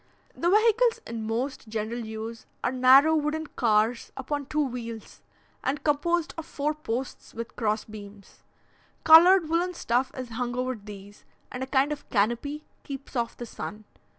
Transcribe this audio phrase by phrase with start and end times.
[0.33, 5.21] The vehicles in most general use are narrow, wooden cars upon two wheels,
[5.63, 8.41] and composed of four posts with cross beams.
[9.03, 13.45] Coloured woollen stuff is hung over these, and a kind of canopy keeps off the
[13.45, 13.83] sun.